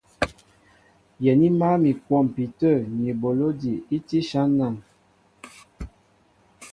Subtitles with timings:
[1.23, 4.75] Yɛ̌n i mǎl mi a kwɔmpi tə̂ ni eboló ejí tí áshán nān.